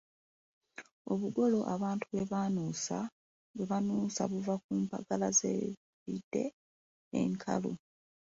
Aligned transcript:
Obugolo 1.13 1.59
abantu 1.75 2.03
bwe 3.57 3.65
banuusa 3.69 4.21
buva 4.31 4.55
ku 4.63 4.71
mpagala 4.83 5.27
z’embidde 5.37 6.43
enkalu. 7.19 7.71